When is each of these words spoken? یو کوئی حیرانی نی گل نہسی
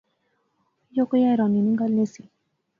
یو 0.95 1.05
کوئی 1.09 1.23
حیرانی 1.29 1.61
نی 1.65 1.73
گل 1.79 1.91
نہسی 1.97 2.23